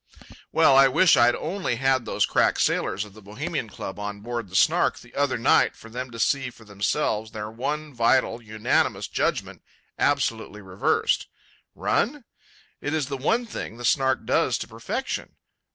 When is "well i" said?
0.51-0.87